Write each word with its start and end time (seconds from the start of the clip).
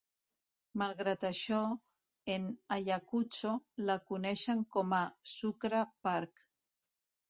Malgrat 0.81 1.25
això, 1.29 1.59
en 2.37 2.49
Ayacucho, 2.79 3.55
la 3.93 4.01
coneixen 4.11 4.67
com 4.79 5.01
a 5.05 5.07
"Sucre 5.39 5.89
park". 6.07 6.49